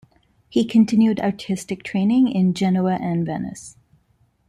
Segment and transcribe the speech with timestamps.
[0.49, 3.77] He continued artistic training in Genoa and Venice.